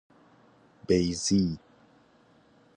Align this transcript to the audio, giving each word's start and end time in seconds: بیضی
بیضی 0.87 1.59